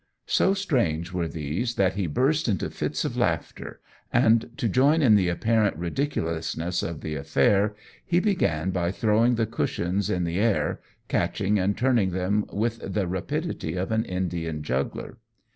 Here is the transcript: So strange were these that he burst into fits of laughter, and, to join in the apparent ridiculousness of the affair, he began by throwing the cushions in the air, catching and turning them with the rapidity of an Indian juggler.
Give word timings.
So 0.25 0.55
strange 0.55 1.13
were 1.13 1.27
these 1.27 1.75
that 1.75 1.93
he 1.93 2.07
burst 2.07 2.47
into 2.47 2.71
fits 2.71 3.05
of 3.05 3.15
laughter, 3.15 3.79
and, 4.11 4.49
to 4.57 4.67
join 4.67 5.03
in 5.03 5.13
the 5.13 5.27
apparent 5.29 5.77
ridiculousness 5.77 6.81
of 6.81 7.01
the 7.01 7.13
affair, 7.13 7.75
he 8.03 8.19
began 8.19 8.71
by 8.71 8.89
throwing 8.89 9.35
the 9.35 9.45
cushions 9.45 10.09
in 10.09 10.23
the 10.23 10.39
air, 10.39 10.79
catching 11.07 11.59
and 11.59 11.77
turning 11.77 12.09
them 12.09 12.45
with 12.51 12.79
the 12.95 13.05
rapidity 13.05 13.75
of 13.75 13.91
an 13.91 14.03
Indian 14.05 14.63
juggler. 14.63 15.19